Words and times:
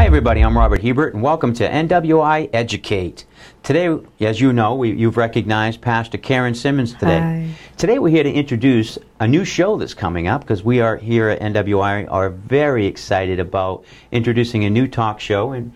Hi, 0.00 0.06
everybody. 0.06 0.40
I'm 0.40 0.56
Robert 0.56 0.80
Hebert, 0.80 1.12
and 1.12 1.22
welcome 1.22 1.52
to 1.52 1.68
NWI 1.68 2.48
Educate. 2.54 3.26
Today, 3.62 3.98
as 4.20 4.40
you 4.40 4.50
know, 4.50 4.74
we, 4.74 4.92
you've 4.92 5.18
recognized 5.18 5.82
Pastor 5.82 6.16
Karen 6.16 6.54
Simmons 6.54 6.94
today. 6.94 7.18
Hi. 7.20 7.50
Today, 7.76 7.98
we're 7.98 8.08
here 8.08 8.22
to 8.22 8.32
introduce 8.32 8.96
a 9.20 9.28
new 9.28 9.44
show 9.44 9.76
that's 9.76 9.92
coming 9.92 10.26
up 10.26 10.40
because 10.40 10.64
we 10.64 10.80
are 10.80 10.96
here 10.96 11.28
at 11.28 11.40
NWI 11.40 12.10
are 12.10 12.30
very 12.30 12.86
excited 12.86 13.38
about 13.38 13.84
introducing 14.10 14.64
a 14.64 14.70
new 14.70 14.88
talk 14.88 15.20
show. 15.20 15.52
And 15.52 15.70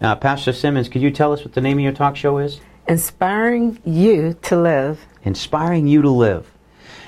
uh, 0.00 0.16
Pastor 0.16 0.54
Simmons, 0.54 0.88
could 0.88 1.02
you 1.02 1.10
tell 1.10 1.34
us 1.34 1.44
what 1.44 1.52
the 1.52 1.60
name 1.60 1.76
of 1.76 1.84
your 1.84 1.92
talk 1.92 2.16
show 2.16 2.38
is? 2.38 2.62
Inspiring 2.88 3.78
you 3.84 4.32
to 4.44 4.58
live. 4.58 5.04
Inspiring 5.24 5.86
You 5.86 6.00
to 6.00 6.10
Live. 6.10 6.50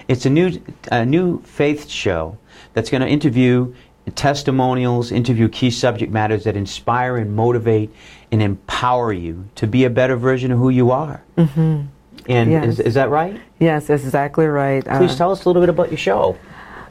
It's 0.08 0.26
a 0.26 0.30
new, 0.30 0.60
a 0.92 1.06
new 1.06 1.40
faith 1.40 1.88
show 1.88 2.36
that's 2.74 2.90
going 2.90 3.00
to 3.00 3.08
interview 3.08 3.74
testimonials, 4.14 5.12
interview 5.12 5.48
key 5.48 5.70
subject 5.70 6.12
matters 6.12 6.44
that 6.44 6.56
inspire 6.56 7.16
and 7.16 7.34
motivate 7.34 7.92
and 8.32 8.42
empower 8.42 9.12
you 9.12 9.44
to 9.56 9.66
be 9.66 9.84
a 9.84 9.90
better 9.90 10.16
version 10.16 10.50
of 10.52 10.58
who 10.58 10.68
you 10.70 10.90
are. 10.90 11.22
Mm-hmm. 11.36 11.82
And 12.28 12.50
Yes. 12.50 12.66
is, 12.66 12.80
is 12.80 12.94
that 12.94 13.10
right? 13.10 13.40
Yes, 13.58 13.86
that's 13.86 14.04
exactly 14.04 14.46
right. 14.46 14.84
Please 14.84 15.12
Uh, 15.12 15.16
tell 15.16 15.32
us 15.32 15.44
a 15.44 15.48
little 15.48 15.62
bit 15.62 15.68
about 15.68 15.90
your 15.90 15.98
show. 15.98 16.36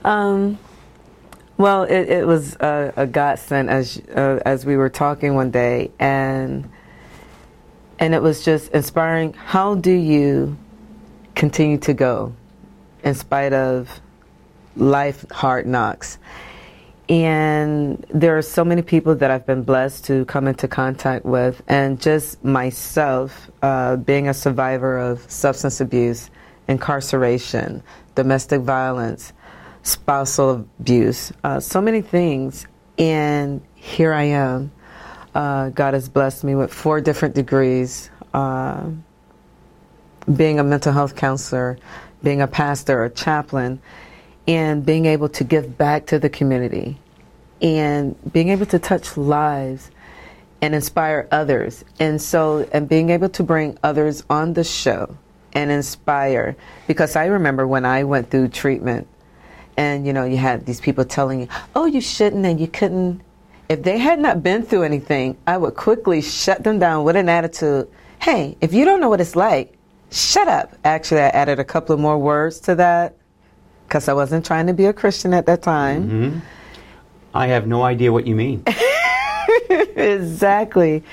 Um, 0.03 0.57
well, 1.57 1.83
it, 1.83 2.09
it 2.09 2.27
was 2.27 2.55
a, 2.55 2.93
a 2.95 3.05
godsend 3.05 3.69
as 3.69 4.01
uh, 4.15 4.39
as 4.45 4.65
we 4.65 4.77
were 4.77 4.89
talking 4.89 5.35
one 5.35 5.51
day, 5.51 5.91
and 5.99 6.69
and 7.99 8.15
it 8.15 8.21
was 8.21 8.45
just 8.45 8.71
inspiring. 8.71 9.33
How 9.33 9.75
do 9.75 9.91
you 9.91 10.57
continue 11.35 11.77
to 11.79 11.93
go 11.93 12.33
in 13.03 13.13
spite 13.13 13.51
of 13.53 13.99
life 14.77 15.25
hard 15.31 15.67
knocks? 15.67 16.17
And 17.09 18.05
there 18.13 18.37
are 18.37 18.43
so 18.43 18.63
many 18.63 18.83
people 18.83 19.15
that 19.15 19.31
I've 19.31 19.45
been 19.47 19.63
blessed 19.63 20.05
to 20.05 20.25
come 20.25 20.47
into 20.47 20.67
contact 20.67 21.25
with, 21.25 21.61
and 21.67 21.99
just 21.99 22.43
myself 22.45 23.49
uh, 23.63 23.95
being 23.95 24.27
a 24.27 24.33
survivor 24.33 24.99
of 24.99 25.29
substance 25.29 25.81
abuse, 25.81 26.29
incarceration, 26.67 27.81
domestic 28.13 28.61
violence, 28.61 29.33
spousal 29.81 30.67
abuse, 30.79 31.33
uh, 31.43 31.59
so 31.59 31.81
many 31.81 32.01
things. 32.01 32.67
And 32.99 33.61
here 33.73 34.13
I 34.13 34.23
am. 34.23 34.71
Uh, 35.33 35.69
God 35.69 35.95
has 35.95 36.09
blessed 36.09 36.43
me 36.43 36.53
with 36.53 36.71
four 36.71 37.01
different 37.01 37.33
degrees. 37.33 38.11
Uh, 38.35 38.91
being 40.35 40.59
a 40.59 40.63
mental 40.63 40.93
health 40.93 41.15
counselor, 41.15 41.79
being 42.21 42.41
a 42.41 42.47
pastor, 42.47 43.03
a 43.03 43.09
chaplain, 43.09 43.81
and 44.49 44.83
being 44.83 45.05
able 45.05 45.29
to 45.29 45.43
give 45.43 45.77
back 45.77 46.07
to 46.07 46.17
the 46.17 46.27
community 46.27 46.97
and 47.61 48.15
being 48.33 48.49
able 48.49 48.65
to 48.65 48.79
touch 48.79 49.15
lives 49.15 49.91
and 50.59 50.73
inspire 50.73 51.27
others. 51.31 51.85
And 51.99 52.19
so, 52.19 52.67
and 52.73 52.89
being 52.89 53.11
able 53.11 53.29
to 53.29 53.43
bring 53.43 53.77
others 53.83 54.23
on 54.27 54.53
the 54.53 54.63
show 54.63 55.15
and 55.53 55.69
inspire. 55.69 56.55
Because 56.87 57.15
I 57.15 57.27
remember 57.27 57.67
when 57.67 57.85
I 57.85 58.03
went 58.05 58.31
through 58.31 58.47
treatment 58.47 59.07
and, 59.77 60.07
you 60.07 60.13
know, 60.13 60.25
you 60.25 60.37
had 60.37 60.65
these 60.65 60.81
people 60.81 61.05
telling 61.05 61.41
you, 61.41 61.47
oh, 61.75 61.85
you 61.85 62.01
shouldn't 62.01 62.43
and 62.43 62.59
you 62.59 62.67
couldn't. 62.67 63.21
If 63.69 63.83
they 63.83 63.99
had 63.99 64.19
not 64.19 64.41
been 64.41 64.63
through 64.63 64.81
anything, 64.81 65.37
I 65.45 65.57
would 65.57 65.75
quickly 65.75 66.23
shut 66.23 66.63
them 66.63 66.79
down 66.79 67.03
with 67.03 67.15
an 67.15 67.29
attitude. 67.29 67.87
Hey, 68.19 68.57
if 68.61 68.73
you 68.73 68.83
don't 68.83 68.99
know 68.99 69.09
what 69.09 69.21
it's 69.21 69.35
like, 69.35 69.77
shut 70.09 70.47
up. 70.47 70.75
Actually, 70.83 71.21
I 71.21 71.27
added 71.27 71.59
a 71.59 71.63
couple 71.63 71.93
of 71.93 72.01
more 72.01 72.17
words 72.17 72.59
to 72.61 72.73
that 72.75 73.15
because 73.89 74.07
I 74.07 74.13
wasn't 74.13 74.45
trying 74.45 74.67
to 74.67 74.73
be 74.73 74.85
a 74.85 74.93
Christian 74.93 75.33
at 75.33 75.47
that 75.47 75.63
time. 75.63 76.09
Mm-hmm. 76.09 76.39
I 77.33 77.47
have 77.47 77.65
no 77.65 77.81
idea 77.81 78.13
what 78.13 78.27
you 78.27 78.35
mean. 78.35 78.63
exactly. 79.69 81.03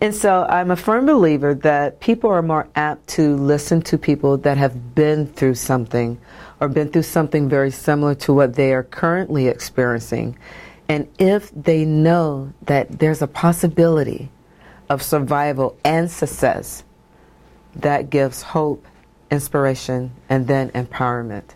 And 0.00 0.14
so 0.14 0.44
I'm 0.48 0.70
a 0.70 0.76
firm 0.76 1.06
believer 1.06 1.54
that 1.56 2.00
people 2.00 2.30
are 2.30 2.42
more 2.42 2.66
apt 2.74 3.06
to 3.08 3.36
listen 3.36 3.82
to 3.82 3.98
people 3.98 4.38
that 4.38 4.56
have 4.56 4.94
been 4.94 5.26
through 5.26 5.54
something 5.54 6.18
or 6.58 6.68
been 6.68 6.88
through 6.88 7.02
something 7.02 7.48
very 7.48 7.70
similar 7.70 8.14
to 8.16 8.32
what 8.32 8.54
they 8.54 8.72
are 8.72 8.82
currently 8.82 9.46
experiencing. 9.46 10.38
And 10.88 11.08
if 11.18 11.50
they 11.54 11.84
know 11.84 12.52
that 12.62 12.98
there's 12.98 13.20
a 13.20 13.26
possibility 13.26 14.30
of 14.88 15.02
survival 15.02 15.76
and 15.84 16.10
success, 16.10 16.82
that 17.76 18.10
gives 18.10 18.42
hope, 18.42 18.86
inspiration, 19.30 20.12
and 20.28 20.46
then 20.46 20.70
empowerment, 20.70 21.54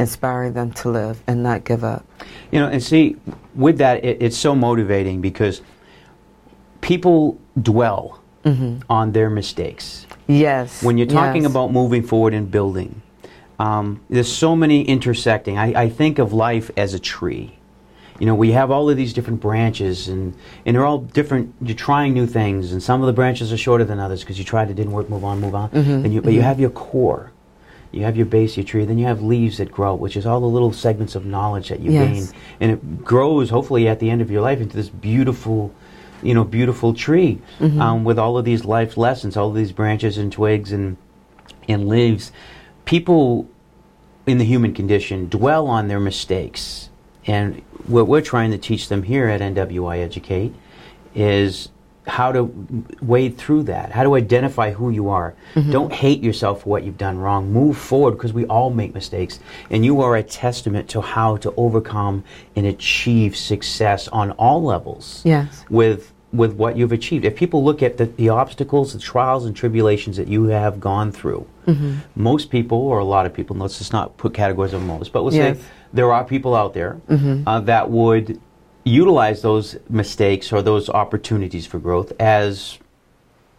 inspiring 0.00 0.54
them 0.54 0.72
to 0.72 0.88
live 0.88 1.22
and 1.26 1.42
not 1.42 1.64
give 1.64 1.84
up. 1.84 2.04
You 2.50 2.60
know, 2.60 2.68
and 2.68 2.82
see, 2.82 3.16
with 3.54 3.78
that, 3.78 4.04
it, 4.04 4.22
it's 4.22 4.36
so 4.36 4.54
motivating 4.54 5.20
because 5.20 5.60
people 6.80 7.38
dwell 7.60 8.20
mm-hmm. 8.44 8.80
on 8.90 9.12
their 9.12 9.28
mistakes. 9.28 10.06
Yes. 10.26 10.82
When 10.82 10.96
you're 10.96 11.06
talking 11.06 11.42
yes. 11.42 11.50
about 11.50 11.72
moving 11.72 12.02
forward 12.02 12.34
and 12.34 12.50
building, 12.50 13.02
um, 13.58 14.00
there's 14.08 14.32
so 14.32 14.56
many 14.56 14.82
intersecting. 14.82 15.58
I, 15.58 15.82
I 15.82 15.88
think 15.90 16.18
of 16.18 16.32
life 16.32 16.70
as 16.76 16.94
a 16.94 16.98
tree. 16.98 17.58
You 18.18 18.26
know, 18.26 18.34
we 18.34 18.52
have 18.52 18.70
all 18.70 18.88
of 18.88 18.96
these 18.96 19.12
different 19.12 19.40
branches, 19.40 20.08
and, 20.08 20.34
and 20.64 20.76
they're 20.76 20.84
all 20.84 20.98
different. 20.98 21.54
You're 21.60 21.76
trying 21.76 22.12
new 22.14 22.26
things, 22.26 22.72
and 22.72 22.82
some 22.82 23.00
of 23.02 23.06
the 23.06 23.12
branches 23.12 23.52
are 23.52 23.56
shorter 23.56 23.84
than 23.84 23.98
others 23.98 24.20
because 24.20 24.38
you 24.38 24.44
tried, 24.44 24.70
it 24.70 24.74
didn't 24.74 24.92
work, 24.92 25.08
move 25.08 25.24
on, 25.24 25.40
move 25.40 25.54
on. 25.54 25.70
Mm-hmm. 25.70 26.04
And 26.04 26.14
you, 26.14 26.22
but 26.22 26.32
you 26.32 26.40
mm-hmm. 26.40 26.48
have 26.48 26.60
your 26.60 26.70
core. 26.70 27.32
You 27.92 28.04
have 28.04 28.16
your 28.16 28.26
base, 28.26 28.56
your 28.56 28.64
tree, 28.64 28.84
then 28.84 28.98
you 28.98 29.06
have 29.06 29.20
leaves 29.22 29.58
that 29.58 29.72
grow, 29.72 29.94
which 29.94 30.16
is 30.16 30.24
all 30.24 30.40
the 30.40 30.46
little 30.46 30.72
segments 30.72 31.14
of 31.14 31.26
knowledge 31.26 31.70
that 31.70 31.80
you 31.80 31.90
Yes. 31.90 32.30
gain. 32.30 32.38
And 32.60 32.70
it 32.72 33.04
grows, 33.04 33.50
hopefully, 33.50 33.88
at 33.88 33.98
the 33.98 34.10
end 34.10 34.22
of 34.22 34.30
your 34.30 34.42
life 34.42 34.60
into 34.60 34.76
this 34.76 34.88
beautiful, 34.88 35.72
you 36.22 36.34
know, 36.34 36.44
beautiful 36.44 36.94
tree 36.94 37.40
um, 37.60 38.04
with 38.04 38.18
all 38.18 38.38
of 38.38 38.44
these 38.44 38.64
life 38.64 38.96
lessons, 38.96 39.36
all 39.36 39.48
of 39.48 39.54
these 39.54 39.72
branches 39.72 40.18
and 40.18 40.30
twigs 40.32 40.70
and, 40.72 40.96
and 41.68 41.88
leaves. 41.88 42.30
People 42.84 43.48
in 44.26 44.38
the 44.38 44.44
human 44.44 44.72
condition 44.72 45.28
dwell 45.28 45.66
on 45.66 45.88
their 45.88 46.00
mistakes. 46.00 46.90
And 47.26 47.62
what 47.86 48.06
we're 48.06 48.20
trying 48.20 48.50
to 48.52 48.58
teach 48.58 48.88
them 48.88 49.02
here 49.02 49.26
at 49.28 49.40
NWI 49.40 49.98
Educate 49.98 50.54
is 51.14 51.70
how 52.06 52.32
to 52.32 52.50
wade 53.02 53.36
through 53.36 53.64
that, 53.64 53.92
how 53.92 54.02
to 54.02 54.14
identify 54.16 54.72
who 54.72 54.90
you 54.90 55.08
are. 55.10 55.34
Mm-hmm. 55.54 55.70
Don't 55.70 55.92
hate 55.92 56.22
yourself 56.22 56.62
for 56.62 56.70
what 56.70 56.82
you've 56.84 56.98
done 56.98 57.18
wrong. 57.18 57.52
Move 57.52 57.76
forward 57.76 58.12
because 58.12 58.32
we 58.32 58.46
all 58.46 58.70
make 58.70 58.94
mistakes. 58.94 59.38
And 59.70 59.84
you 59.84 60.00
are 60.00 60.16
a 60.16 60.22
testament 60.22 60.88
to 60.90 61.00
how 61.00 61.36
to 61.38 61.52
overcome 61.56 62.24
and 62.56 62.66
achieve 62.66 63.36
success 63.36 64.08
on 64.08 64.32
all 64.32 64.62
levels 64.62 65.22
Yes. 65.24 65.64
with 65.70 66.12
with 66.32 66.52
what 66.54 66.76
you've 66.76 66.92
achieved. 66.92 67.24
If 67.24 67.34
people 67.34 67.64
look 67.64 67.82
at 67.82 67.96
the, 67.96 68.06
the 68.06 68.28
obstacles, 68.28 68.92
the 68.92 69.00
trials 69.00 69.46
and 69.46 69.56
tribulations 69.56 70.16
that 70.16 70.28
you 70.28 70.44
have 70.44 70.78
gone 70.78 71.10
through, 71.10 71.44
mm-hmm. 71.66 71.96
most 72.14 72.50
people, 72.50 72.78
or 72.78 73.00
a 73.00 73.04
lot 73.04 73.26
of 73.26 73.34
people, 73.34 73.56
let's 73.56 73.78
just 73.78 73.92
not 73.92 74.16
put 74.16 74.32
categories 74.32 74.72
of 74.72 74.80
most, 74.80 75.12
but 75.12 75.24
we'll 75.24 75.34
Yes. 75.34 75.58
say 75.58 75.64
there 75.92 76.12
are 76.12 76.22
people 76.24 76.54
out 76.54 76.72
there 76.72 77.00
mm-hmm. 77.08 77.48
uh, 77.48 77.58
that 77.62 77.90
would 77.90 78.40
utilize 78.84 79.42
those 79.42 79.76
mistakes 79.88 80.52
or 80.52 80.62
those 80.62 80.88
opportunities 80.88 81.66
for 81.66 81.78
growth 81.78 82.12
as 82.18 82.78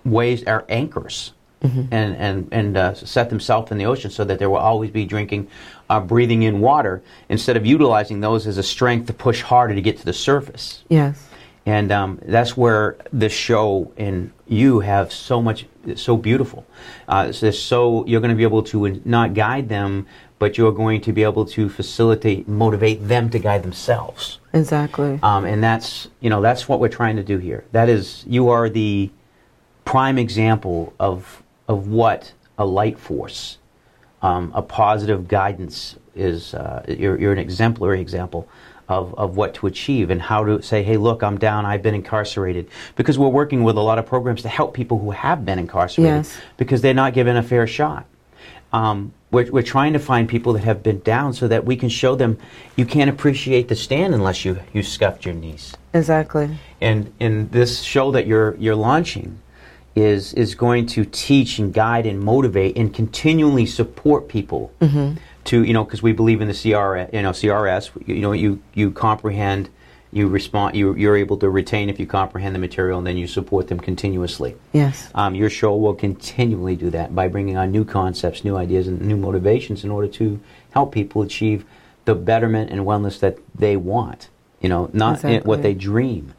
ways 0.04 0.44
are 0.46 0.66
anchors 0.70 1.34
and 1.64 2.16
and 2.16 2.48
and 2.52 2.78
uh, 2.78 2.94
set 2.96 3.30
themselves 3.30 3.72
in 3.72 3.78
the 3.78 3.86
ocean 3.86 4.10
so 4.10 4.24
that 4.24 4.40
there 4.40 4.50
will 4.50 4.58
always 4.58 4.90
be 4.90 5.06
drinking, 5.06 5.48
uh, 5.90 6.00
breathing 6.00 6.44
in 6.44 6.60
water 6.60 7.04
instead 7.30 7.56
of 7.56 7.66
utilizing 7.66 8.20
those 8.20 8.48
as 8.48 8.58
a 8.58 8.64
strength 8.64 9.06
to 9.08 9.14
push 9.14 9.42
harder 9.42 9.76
to 9.76 9.82
get 9.82 9.98
to 9.98 10.06
the 10.06 10.14
surface. 10.14 10.84
Yes. 10.90 11.28
And 11.68 11.92
um, 11.92 12.20
that's 12.24 12.58
where 12.58 12.98
this 13.14 13.34
show 13.34 13.92
and 13.96 14.32
you 14.48 14.80
have 14.80 15.14
so 15.14 15.40
much, 15.40 15.68
it's 15.86 16.02
so 16.02 16.18
beautiful. 16.18 16.66
Uh, 17.08 17.32
so 17.32 18.04
you're 18.08 18.22
going 18.22 18.32
to 18.32 18.36
be 18.36 18.44
able 18.44 18.64
to 18.64 19.00
not 19.06 19.36
guide 19.36 19.70
them, 19.70 20.08
but 20.42 20.58
you're 20.58 20.72
going 20.72 21.00
to 21.00 21.14
be 21.14 21.22
able 21.22 21.46
to 21.46 21.70
facilitate, 21.70 22.48
motivate 22.48 23.08
them 23.08 23.30
to 23.30 23.38
guide 23.38 23.62
themselves. 23.62 24.40
Exactly. 24.54 25.20
Um, 25.22 25.46
and 25.46 25.64
that's 25.64 26.08
you 26.20 26.32
know 26.32 26.42
that's 26.42 26.68
what 26.68 26.80
we're 26.80 26.90
trying 27.02 27.16
to 27.18 27.24
do 27.24 27.38
here. 27.38 27.64
That 27.74 27.90
is, 27.90 28.26
you 28.28 28.50
are 28.50 28.68
the 28.68 29.12
prime 29.86 30.18
example 30.18 30.94
of 31.00 31.44
of 31.68 31.88
what 31.88 32.34
a 32.58 32.66
light 32.66 32.98
force, 32.98 33.60
um, 34.24 34.52
a 34.56 34.64
positive 34.64 35.28
guidance 35.28 35.96
is. 36.16 36.56
Uh, 36.56 36.84
you're, 36.88 37.20
you're 37.20 37.32
an 37.32 37.38
exemplary 37.38 38.02
example 38.02 38.50
of, 38.90 39.14
of 39.20 39.38
what 39.38 39.54
to 39.54 39.68
achieve 39.68 40.10
and 40.10 40.24
how 40.24 40.44
to 40.44 40.60
say, 40.64 40.82
hey, 40.82 40.98
look, 40.98 41.22
I'm 41.22 41.38
down. 41.38 41.68
I've 41.68 41.84
been 41.84 41.94
incarcerated 41.94 42.68
because 42.96 43.20
we're 43.20 43.30
working 43.30 43.64
with 43.64 43.78
a 43.78 43.82
lot 43.82 44.00
of 44.00 44.08
programs 44.08 44.42
to 44.42 44.50
help 44.50 44.74
people 44.74 44.98
who 44.98 45.12
have 45.12 45.46
been 45.46 45.60
incarcerated 45.60 46.26
Yes. 46.26 46.38
because 46.58 46.82
they're 46.82 46.96
not 46.96 47.14
given 47.14 47.38
a 47.38 47.44
fair 47.44 47.68
shot. 47.68 48.06
Um, 48.74 49.14
we're, 49.32 49.52
we're 49.52 49.64
trying 49.64 49.94
to 49.94 50.00
find 50.00 50.28
people 50.28 50.54
that 50.54 50.64
have 50.64 50.84
been 50.84 51.00
down 51.00 51.34
so 51.34 51.48
that 51.48 51.66
we 51.66 51.76
can 51.76 51.90
show 51.90 52.16
them 52.16 52.38
you 52.76 52.86
can't 52.86 53.10
appreciate 53.10 53.68
the 53.68 53.76
stand 53.76 54.14
unless 54.14 54.46
you, 54.46 54.60
you 54.74 54.84
scuffed 54.84 55.26
your 55.26 55.34
knees. 55.34 55.76
exactly. 55.94 56.58
And 56.80 57.14
and 57.20 57.52
this 57.52 57.82
show 57.82 58.12
that 58.12 58.28
you're 58.28 58.56
you're 58.56 58.76
launching 58.76 59.40
is 59.96 60.34
is 60.34 60.56
going 60.56 60.86
to 60.86 61.06
teach 61.06 61.60
and 61.60 61.74
guide 61.74 62.06
and 62.06 62.20
motivate 62.20 62.78
and 62.78 62.94
continually 62.94 63.66
support 63.66 64.30
people 64.30 64.72
to 65.44 65.64
you 65.64 65.74
know 65.74 65.84
because 65.84 66.02
we 66.02 66.14
believe 66.14 66.42
in 66.42 66.48
the 66.48 66.54
CR 66.54 67.16
you 67.16 67.22
know 67.22 67.32
CRS 67.32 67.92
you 68.08 68.22
know 68.22 68.32
you 68.32 68.62
you 68.74 68.92
comprehend 68.92 69.70
you 70.14 70.28
respond. 70.28 70.76
You, 70.76 70.94
you're 70.96 71.16
able 71.16 71.38
to 71.38 71.50
retain 71.50 71.90
if 71.90 72.00
you 72.00 72.06
comprehend 72.06 72.54
the 72.54 72.60
material, 72.60 72.98
and 72.98 73.08
then 73.08 73.18
you 73.18 73.28
support 73.28 73.68
them 73.70 73.80
continuously. 73.80 74.56
Yes. 74.74 75.10
Um, 75.16 75.36
your 75.36 75.50
show 75.50 75.76
will 75.76 75.94
continually 75.94 76.76
do 76.76 76.90
that 76.90 77.16
by 77.16 77.28
bringing 77.28 77.58
on 77.58 77.72
new 77.72 77.86
concepts, 77.86 78.44
new 78.44 78.58
ideas, 78.58 78.88
and 78.88 79.02
new 79.02 79.18
motivations 79.18 79.84
in 79.84 79.92
order 79.92 80.08
to 80.10 80.40
help 80.72 80.92
people 80.94 81.22
achieve 81.22 81.64
the 82.06 82.16
betterment 82.16 82.72
and 82.72 82.82
wellness 82.82 83.20
that 83.20 83.38
they 83.56 83.78
want. 83.78 84.28
You 84.60 84.70
know, 84.70 84.90
not 84.94 85.16
Exactly. 85.16 85.48
what 85.48 85.62
they 85.64 85.74
dream, 85.74 86.34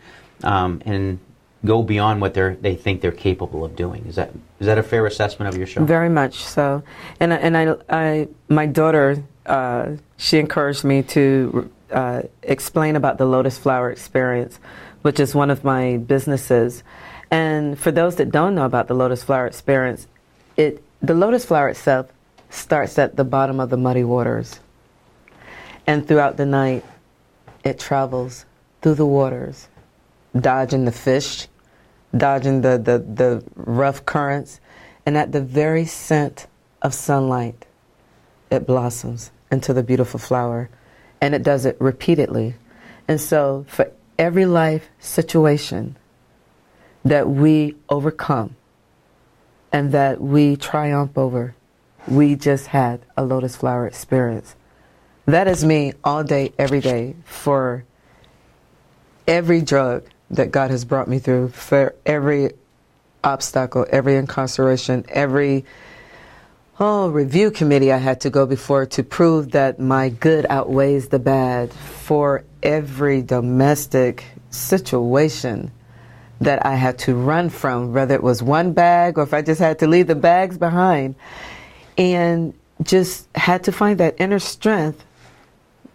um, 0.45 0.81
and 0.85 1.19
go 1.65 1.83
beyond 1.83 2.21
what 2.21 2.35
they 2.35 2.55
they 2.61 2.75
think 2.77 3.01
they're 3.01 3.11
capable 3.13 3.65
of 3.65 3.75
doing. 3.75 4.05
Is 4.07 4.15
that 4.17 4.31
is 4.61 4.67
that 4.67 4.79
a 4.79 4.83
fair 4.83 5.07
assessment 5.07 5.49
of 5.49 5.57
your 5.59 5.67
show? 5.67 5.85
Very 5.85 6.09
much 6.09 6.45
so. 6.45 6.83
And 7.21 7.33
I- 7.33 7.37
and 7.37 7.57
I, 7.57 7.75
I 7.89 8.29
my 8.49 8.67
daughter, 8.67 9.25
uh, 9.47 9.93
she 10.19 10.39
encouraged 10.39 10.85
me 10.85 11.03
to 11.05 11.71
uh, 11.93 12.23
explain 12.43 12.97
about 12.97 13.19
the 13.19 13.25
Lotus 13.25 13.59
Flower 13.59 13.91
Experience, 13.91 14.59
which 15.03 15.21
is 15.21 15.35
one 15.35 15.51
of 15.51 15.65
my 15.65 15.99
businesses. 15.99 16.83
And 17.31 17.79
for 17.79 17.91
those 17.91 18.17
that 18.17 18.31
don't 18.31 18.55
know 18.55 18.65
about 18.65 18.89
the 18.89 18.95
Lotus 18.95 19.23
Flower 19.23 19.47
Experience, 19.47 20.07
it 20.57 20.83
the 21.03 21.15
lotus 21.15 21.45
flower 21.45 21.69
itself 21.69 22.07
starts 22.49 22.97
at 22.99 23.17
the 23.17 23.25
bottom 23.25 23.59
of 23.59 23.71
the 23.71 23.77
muddy 23.77 24.05
waters, 24.05 24.61
and 25.87 26.07
throughout 26.07 26.37
the 26.37 26.47
night, 26.47 26.85
it 27.65 27.79
travels 27.79 28.45
through 28.81 28.95
the 28.95 29.07
waters, 29.07 29.69
dodging 30.39 30.85
the 30.85 30.93
fish, 30.93 31.49
dodging 32.17 32.61
the, 32.61 32.79
the, 32.79 32.99
the 32.99 33.45
rough 33.57 34.05
currents, 34.07 34.61
and 35.05 35.17
at 35.19 35.33
the 35.33 35.41
very 35.41 35.85
scent 35.85 36.47
of 36.83 36.95
sunlight, 36.95 37.67
it 38.51 38.67
blossoms 38.67 39.33
into 39.51 39.73
the 39.73 39.83
beautiful 39.83 40.21
flower. 40.21 40.69
And 41.23 41.35
it 41.35 41.43
does 41.43 41.65
it 41.65 41.79
repeatedly. 41.81 42.57
And 43.09 43.19
so, 43.19 43.65
for 43.69 43.91
every 44.19 44.45
life 44.45 44.91
situation 44.99 45.97
that 47.05 47.29
we 47.29 47.77
overcome 47.89 48.57
and 49.73 49.93
that 49.93 50.21
we 50.21 50.57
triumph 50.57 51.17
over, 51.17 51.55
we 52.07 52.35
just 52.35 52.67
had 52.67 53.01
a 53.17 53.25
lotus 53.25 53.57
flower 53.57 53.87
experience. 53.87 54.55
That 55.27 55.47
is 55.47 55.65
me 55.65 55.95
all 56.03 56.25
day, 56.25 56.53
every 56.59 56.81
day, 56.81 57.15
for 57.25 57.85
every 59.27 59.63
drug 59.63 60.05
that 60.31 60.51
God 60.51 60.71
has 60.71 60.85
brought 60.85 61.09
me 61.09 61.19
through, 61.19 61.51
for 61.51 61.95
every 62.05 62.51
obstacle, 63.23 63.87
every 63.91 64.17
incarceration, 64.17 65.05
every 65.09 65.65
oh 66.85 67.09
review 67.11 67.49
committee 67.49 67.93
I 67.93 67.99
had 67.99 68.23
to 68.23 68.31
go 68.31 68.45
before 68.45 68.87
to 68.87 69.05
prove 69.05 69.53
that 69.53 69.79
my 69.79 70.09
good 70.09 70.47
outweighs 70.51 71.11
the 71.11 71.21
bad, 71.21 71.73
for 71.73 72.43
every 72.61 73.23
domestic 73.23 74.25
situation 74.51 75.71
that 76.41 76.67
I 76.67 76.75
had 76.75 76.99
to 77.01 77.15
run 77.15 77.51
from, 77.51 77.93
whether 77.93 78.17
it 78.17 78.23
was 78.23 78.43
one 78.43 78.73
bag 78.73 79.17
or 79.17 79.23
if 79.23 79.33
I 79.33 79.43
just 79.43 79.61
had 79.61 79.79
to 79.79 79.87
leave 79.87 80.09
the 80.09 80.17
bags 80.17 80.59
behind, 80.59 81.15
and 81.97 82.53
just 82.83 83.29
had 83.37 83.63
to 83.65 83.71
find 83.71 84.01
that 84.01 84.17
inner 84.19 84.41
strength 84.41 85.05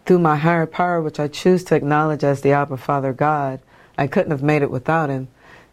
through 0.05 0.19
my 0.19 0.37
higher 0.37 0.65
power, 0.65 1.01
which 1.01 1.19
I 1.19 1.27
choose 1.27 1.65
to 1.65 1.75
acknowledge 1.75 2.23
as 2.23 2.39
the 2.39 2.53
Abba 2.53 2.77
Father 2.77 3.11
God. 3.11 3.59
I 3.97 4.07
couldn't 4.07 4.31
have 4.31 4.43
made 4.43 4.61
it 4.61 4.71
without 4.71 5.09
him 5.09 5.27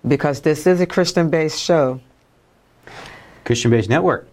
because 0.09 0.41
this 0.41 0.67
is 0.67 0.81
a 0.81 0.87
Christian 0.87 1.31
based 1.31 1.61
show. 1.61 2.01
Christian 3.45 3.71
Based 3.71 3.89
Network. 3.89 4.27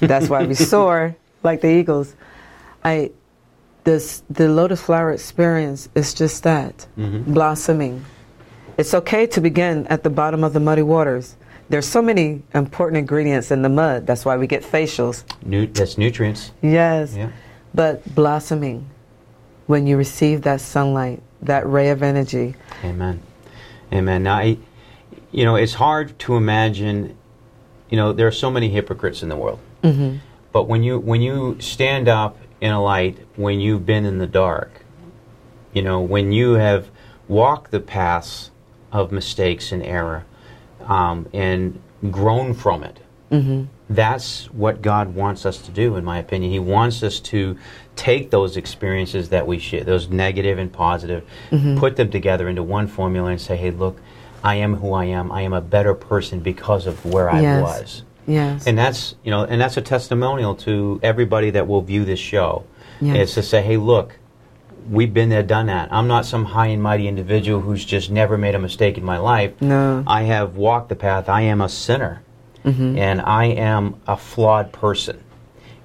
That's 0.00 0.28
why 0.28 0.44
we 0.44 0.54
soar 0.72 1.16
like 1.42 1.60
the 1.60 1.68
eagles. 1.70 2.14
I 2.84 3.10
this 3.84 4.22
the 4.28 4.48
lotus 4.48 4.80
flower 4.82 5.12
experience 5.12 5.88
is 5.94 6.12
just 6.14 6.42
that 6.42 6.86
Mhm. 6.98 7.24
blossoming. 7.26 8.04
It's 8.76 8.94
okay 8.94 9.26
to 9.26 9.40
begin 9.40 9.86
at 9.88 10.02
the 10.02 10.10
bottom 10.10 10.44
of 10.44 10.52
the 10.52 10.60
muddy 10.60 10.82
waters. 10.82 11.36
There's 11.70 11.86
so 11.86 12.00
many 12.00 12.42
important 12.54 12.96
ingredients 12.98 13.50
in 13.50 13.62
the 13.62 13.68
mud. 13.68 14.06
That's 14.06 14.24
why 14.24 14.36
we 14.36 14.46
get 14.46 14.62
facials. 14.62 15.24
Nu- 15.44 15.66
that's 15.66 15.98
nutrients. 15.98 16.52
Yes. 16.62 17.14
Yeah. 17.16 17.30
But 17.74 18.14
blossoming 18.14 18.86
when 19.66 19.86
you 19.86 19.96
receive 19.98 20.42
that 20.42 20.60
sunlight, 20.60 21.20
that 21.42 21.68
ray 21.68 21.90
of 21.90 22.02
energy. 22.02 22.54
Amen. 22.84 23.20
Amen. 23.92 24.22
Now, 24.22 24.36
I, 24.36 24.58
you 25.32 25.44
know, 25.44 25.56
it's 25.56 25.74
hard 25.74 26.18
to 26.20 26.36
imagine. 26.36 27.16
You 27.90 27.96
know, 27.96 28.12
there 28.12 28.26
are 28.26 28.32
so 28.32 28.50
many 28.50 28.68
hypocrites 28.70 29.22
in 29.22 29.28
the 29.28 29.36
world. 29.36 29.58
Hmm 29.82 30.16
But 30.52 30.68
when 30.68 30.82
you 30.82 30.98
when 30.98 31.20
you 31.20 31.56
stand 31.60 32.08
up 32.08 32.36
in 32.60 32.72
a 32.72 32.82
light, 32.82 33.18
when 33.36 33.60
you've 33.60 33.86
been 33.86 34.04
in 34.04 34.18
the 34.18 34.26
dark, 34.26 34.84
you 35.72 35.82
know, 35.82 36.00
when 36.00 36.32
you 36.32 36.54
have 36.54 36.90
walked 37.28 37.70
the 37.70 37.80
paths 37.80 38.50
of 38.90 39.12
mistakes 39.12 39.70
and 39.72 39.82
error, 39.82 40.24
um, 40.86 41.26
and 41.32 41.80
grown 42.10 42.54
from 42.54 42.82
it, 42.82 43.00
hmm 43.30 43.64
that's 43.90 44.46
what 44.52 44.82
God 44.82 45.14
wants 45.14 45.46
us 45.46 45.56
to 45.62 45.70
do, 45.70 45.96
in 45.96 46.04
my 46.04 46.18
opinion. 46.18 46.52
He 46.52 46.58
wants 46.58 47.02
us 47.02 47.20
to 47.20 47.56
take 47.96 48.30
those 48.30 48.58
experiences 48.58 49.30
that 49.30 49.46
we 49.46 49.58
share, 49.58 49.82
those 49.82 50.10
negative 50.10 50.58
and 50.58 50.70
positive, 50.70 51.24
put 51.76 51.96
them 51.96 52.10
together 52.10 52.50
into 52.50 52.62
one 52.62 52.86
formula 52.86 53.30
and 53.30 53.40
say, 53.40 53.56
hey, 53.56 53.70
look, 53.70 53.98
I 54.44 54.56
am 54.56 54.74
who 54.76 54.92
I 54.92 55.06
am. 55.06 55.32
I 55.32 55.40
am 55.40 55.54
a 55.54 55.62
better 55.62 55.94
person 55.94 56.40
because 56.40 56.86
of 56.86 57.02
where 57.06 57.30
I 57.30 57.40
Yes. 57.40 57.62
was. 57.62 58.02
Yes. 58.28 58.66
And 58.66 58.78
that's, 58.78 59.16
you 59.24 59.30
know, 59.30 59.44
and 59.44 59.60
that's 59.60 59.76
a 59.76 59.82
testimonial 59.82 60.54
to 60.56 61.00
everybody 61.02 61.50
that 61.50 61.66
will 61.66 61.80
view 61.80 62.04
this 62.04 62.20
show. 62.20 62.64
Yes. 63.00 63.30
Is 63.30 63.34
to 63.34 63.42
say, 63.42 63.62
hey, 63.62 63.76
look, 63.76 64.18
we've 64.90 65.14
been 65.14 65.28
there, 65.28 65.42
done 65.42 65.66
that. 65.66 65.92
I'm 65.92 66.08
not 66.08 66.26
some 66.26 66.44
high 66.44 66.66
and 66.66 66.82
mighty 66.82 67.08
individual 67.08 67.60
who's 67.60 67.84
just 67.84 68.10
never 68.10 68.36
made 68.36 68.54
a 68.54 68.58
mistake 68.58 68.98
in 68.98 69.04
my 69.04 69.18
life. 69.18 69.60
no. 69.60 70.04
I 70.06 70.22
have 70.22 70.56
walked 70.56 70.88
the 70.88 70.96
path. 70.96 71.28
I 71.28 71.42
am 71.42 71.60
a 71.60 71.68
sinner 71.68 72.22
hmm 72.64 72.98
and 72.98 73.20
I 73.20 73.46
am 73.46 74.00
a 74.06 74.16
flawed 74.16 74.72
person. 74.72 75.22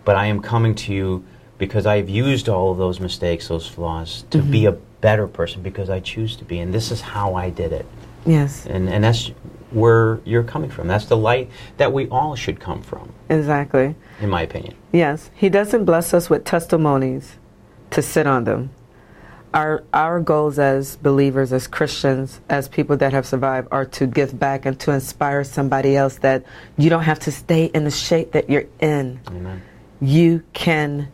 But 0.05 0.15
I 0.15 0.25
am 0.25 0.41
coming 0.41 0.75
to 0.75 0.93
you 0.93 1.23
because 1.57 1.85
I've 1.85 2.09
used 2.09 2.49
all 2.49 2.71
of 2.71 2.77
those 2.77 2.99
mistakes, 2.99 3.47
those 3.47 3.67
flaws, 3.67 4.25
to 4.31 4.41
be 4.41 4.65
a 4.65 4.73
better 4.73 5.27
person 5.27 5.61
because 5.61 5.89
I 5.89 5.99
choose 6.01 6.35
to 6.37 6.45
be. 6.45 6.59
And 6.59 6.73
this 6.73 6.91
is 6.91 6.99
how 6.99 7.35
I 7.35 7.51
did 7.51 7.71
it. 7.71 7.85
Yes. 8.25 8.65
And, 8.65 8.89
and 8.89 9.03
that's 9.03 9.31
where 9.73 10.19
you're 10.25 10.43
coming 10.43 10.69
from. 10.69 10.87
That's 10.87 11.05
the 11.05 11.17
light 11.17 11.49
that 11.77 11.91
we 11.91 12.07
all 12.09 12.35
should 12.35 12.59
come 12.59 12.81
from, 12.81 13.11
Exactly. 13.29 13.95
in 14.19 14.29
my 14.29 14.41
opinion. 14.43 14.75
Yes, 14.91 15.29
He 15.35 15.49
doesn't 15.49 15.85
bless 15.85 16.13
us 16.13 16.29
with 16.29 16.45
testimonies 16.45 17.37
to 17.91 18.01
sit 18.01 18.27
on 18.27 18.43
them. 18.45 18.69
Our 19.53 19.83
our 19.93 20.19
goals 20.19 20.57
as 20.57 20.95
believers, 20.95 21.53
as 21.53 21.67
Christians, 21.67 22.41
as 22.49 22.67
people 22.67 22.97
that 22.97 23.13
have 23.13 23.25
survived, 23.27 23.67
are 23.69 23.85
to 23.85 24.07
give 24.07 24.39
back 24.39 24.65
and 24.65 24.79
to 24.79 24.91
inspire 24.91 25.43
somebody 25.43 25.95
else 25.95 26.15
that 26.17 26.43
you 26.75 26.89
don't 26.89 27.03
have 27.03 27.19
to 27.19 27.31
stay 27.31 27.65
in 27.65 27.83
the 27.83 27.91
shape 27.91 28.31
that 28.31 28.49
you're 28.49 28.65
in. 28.79 29.19
Amen. 29.27 29.61
You 30.01 30.41
can 30.53 31.09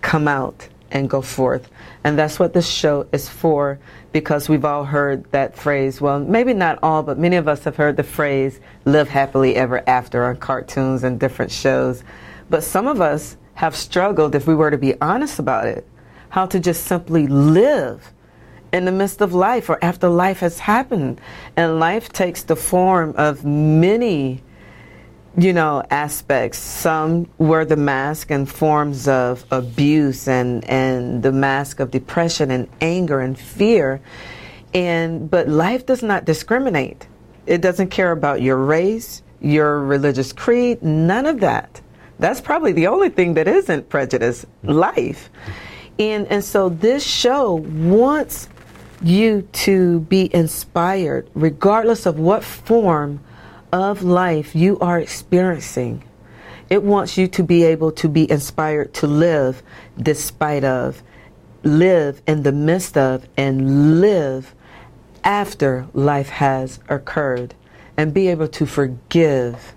come 0.00 0.26
out 0.26 0.68
and 0.94 1.10
go 1.10 1.20
forth. 1.20 1.68
And 2.04 2.16
that's 2.16 2.38
what 2.38 2.54
this 2.54 2.68
show 2.68 3.06
is 3.12 3.28
for 3.28 3.78
because 4.12 4.48
we've 4.48 4.64
all 4.64 4.84
heard 4.84 5.30
that 5.32 5.56
phrase. 5.56 6.00
Well, 6.00 6.20
maybe 6.20 6.54
not 6.54 6.78
all, 6.82 7.02
but 7.02 7.18
many 7.18 7.36
of 7.36 7.48
us 7.48 7.64
have 7.64 7.76
heard 7.76 7.96
the 7.96 8.04
phrase 8.04 8.60
live 8.84 9.08
happily 9.08 9.56
ever 9.56 9.82
after 9.88 10.24
on 10.24 10.36
cartoons 10.36 11.02
and 11.02 11.18
different 11.18 11.50
shows. 11.50 12.04
But 12.48 12.62
some 12.62 12.86
of 12.86 13.00
us 13.00 13.36
have 13.54 13.74
struggled, 13.74 14.34
if 14.34 14.46
we 14.46 14.54
were 14.54 14.70
to 14.70 14.78
be 14.78 14.98
honest 15.00 15.38
about 15.40 15.66
it, 15.66 15.86
how 16.30 16.46
to 16.46 16.60
just 16.60 16.84
simply 16.84 17.26
live 17.26 18.12
in 18.72 18.84
the 18.84 18.92
midst 18.92 19.20
of 19.20 19.34
life 19.34 19.68
or 19.68 19.82
after 19.84 20.08
life 20.08 20.40
has 20.40 20.60
happened. 20.60 21.20
And 21.56 21.80
life 21.80 22.08
takes 22.10 22.44
the 22.44 22.56
form 22.56 23.14
of 23.16 23.44
many 23.44 24.42
you 25.36 25.52
know, 25.52 25.82
aspects. 25.90 26.58
Some 26.58 27.28
wear 27.38 27.64
the 27.64 27.76
mask 27.76 28.30
in 28.30 28.46
forms 28.46 29.08
of 29.08 29.44
abuse 29.50 30.28
and, 30.28 30.64
and 30.64 31.22
the 31.22 31.32
mask 31.32 31.80
of 31.80 31.90
depression 31.90 32.50
and 32.50 32.68
anger 32.80 33.20
and 33.20 33.38
fear. 33.38 34.00
And 34.72 35.30
but 35.30 35.48
life 35.48 35.86
does 35.86 36.02
not 36.02 36.24
discriminate. 36.24 37.06
It 37.46 37.60
doesn't 37.60 37.88
care 37.88 38.12
about 38.12 38.42
your 38.42 38.56
race, 38.56 39.22
your 39.40 39.80
religious 39.80 40.32
creed, 40.32 40.82
none 40.82 41.26
of 41.26 41.40
that. 41.40 41.80
That's 42.18 42.40
probably 42.40 42.72
the 42.72 42.86
only 42.86 43.08
thing 43.08 43.34
that 43.34 43.48
isn't 43.48 43.88
prejudice, 43.88 44.46
life. 44.62 45.30
And 45.98 46.26
and 46.28 46.44
so 46.44 46.68
this 46.68 47.04
show 47.04 47.54
wants 47.54 48.48
you 49.02 49.42
to 49.52 50.00
be 50.00 50.34
inspired 50.34 51.28
regardless 51.34 52.06
of 52.06 52.18
what 52.18 52.42
form 52.42 53.20
of 53.74 54.04
life 54.04 54.54
you 54.54 54.78
are 54.78 55.00
experiencing. 55.00 56.04
It 56.70 56.84
wants 56.84 57.18
you 57.18 57.26
to 57.28 57.42
be 57.42 57.64
able 57.64 57.90
to 57.92 58.08
be 58.08 58.30
inspired 58.30 58.94
to 58.94 59.08
live 59.08 59.64
despite 60.00 60.62
of, 60.62 61.02
live 61.64 62.22
in 62.26 62.44
the 62.44 62.52
midst 62.52 62.96
of, 62.96 63.28
and 63.36 64.00
live 64.00 64.54
after 65.24 65.88
life 65.92 66.28
has 66.28 66.78
occurred, 66.88 67.54
and 67.96 68.14
be 68.14 68.28
able 68.28 68.48
to 68.48 68.64
forgive 68.64 69.74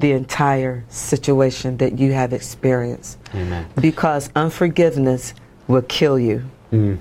the 0.00 0.12
entire 0.12 0.84
situation 0.88 1.78
that 1.78 1.98
you 1.98 2.12
have 2.12 2.34
experienced. 2.34 3.18
Amen. 3.34 3.66
Because 3.80 4.30
unforgiveness 4.36 5.32
will 5.66 5.82
kill 5.82 6.18
you. 6.18 6.44
Mm. 6.72 6.98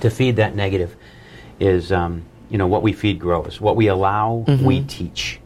to 0.00 0.10
feed 0.10 0.36
that 0.36 0.54
negative 0.54 0.96
is, 1.60 1.92
um, 1.92 2.24
you 2.50 2.58
know, 2.58 2.66
what 2.66 2.82
we 2.82 2.92
feed 2.92 3.18
grows. 3.18 3.60
What 3.60 3.76
we 3.76 3.86
allow, 3.88 4.44
we 4.62 4.82
teach. 4.82 5.40